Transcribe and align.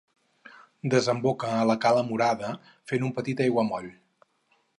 Desemboca 0.93 1.51
a 1.57 1.67
la 1.73 1.77
cala 1.85 2.03
Murada, 2.09 2.55
fent 2.93 3.07
un 3.11 3.15
petit 3.21 3.45
aiguamoll. 3.47 3.91